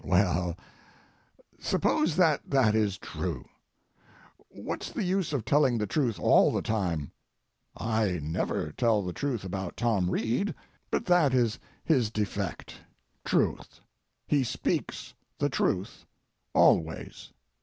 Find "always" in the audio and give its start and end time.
16.55-17.31